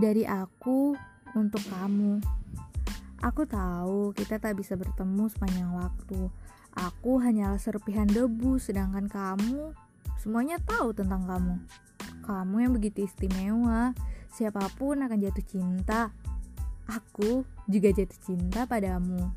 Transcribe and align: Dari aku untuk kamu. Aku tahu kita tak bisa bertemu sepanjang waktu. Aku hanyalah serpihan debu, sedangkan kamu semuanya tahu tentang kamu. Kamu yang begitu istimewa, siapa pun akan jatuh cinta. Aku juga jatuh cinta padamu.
Dari 0.00 0.24
aku 0.24 0.96
untuk 1.36 1.60
kamu. 1.68 2.24
Aku 3.20 3.44
tahu 3.44 4.16
kita 4.16 4.40
tak 4.40 4.56
bisa 4.56 4.72
bertemu 4.72 5.28
sepanjang 5.28 5.76
waktu. 5.76 6.32
Aku 6.72 7.20
hanyalah 7.20 7.60
serpihan 7.60 8.08
debu, 8.08 8.56
sedangkan 8.56 9.12
kamu 9.12 9.76
semuanya 10.16 10.56
tahu 10.64 10.96
tentang 10.96 11.28
kamu. 11.28 11.54
Kamu 12.24 12.56
yang 12.64 12.72
begitu 12.72 13.04
istimewa, 13.04 13.92
siapa 14.32 14.72
pun 14.80 15.04
akan 15.04 15.20
jatuh 15.20 15.44
cinta. 15.44 16.16
Aku 16.88 17.44
juga 17.68 17.92
jatuh 17.92 18.20
cinta 18.24 18.64
padamu. 18.64 19.28